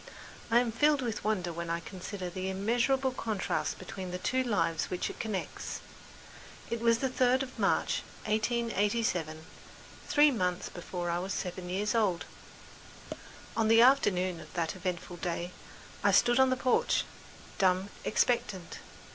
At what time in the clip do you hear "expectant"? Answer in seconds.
18.03-18.79